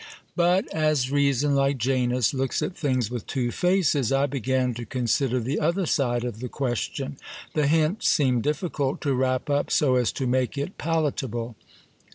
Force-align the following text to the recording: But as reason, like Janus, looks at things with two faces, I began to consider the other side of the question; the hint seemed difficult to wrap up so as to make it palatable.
But 0.35 0.65
as 0.73 1.11
reason, 1.11 1.53
like 1.53 1.77
Janus, 1.77 2.33
looks 2.33 2.63
at 2.63 2.75
things 2.75 3.11
with 3.11 3.27
two 3.27 3.51
faces, 3.51 4.11
I 4.11 4.25
began 4.25 4.73
to 4.73 4.83
consider 4.87 5.39
the 5.39 5.59
other 5.59 5.85
side 5.85 6.23
of 6.23 6.39
the 6.39 6.49
question; 6.49 7.17
the 7.53 7.67
hint 7.67 8.03
seemed 8.03 8.41
difficult 8.41 8.99
to 9.01 9.13
wrap 9.13 9.47
up 9.47 9.69
so 9.69 9.97
as 9.97 10.11
to 10.13 10.25
make 10.25 10.57
it 10.57 10.79
palatable. 10.79 11.55